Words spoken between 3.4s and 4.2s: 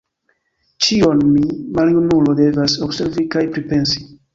pripensi!